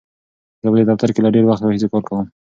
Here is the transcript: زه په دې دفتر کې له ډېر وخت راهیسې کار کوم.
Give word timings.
زه 0.61 0.67
په 0.71 0.75
دې 0.77 0.83
دفتر 0.89 1.09
کې 1.13 1.21
له 1.25 1.29
ډېر 1.35 1.43
وخت 1.45 1.61
راهیسې 1.63 1.87
کار 1.91 2.03
کوم. 2.07 2.25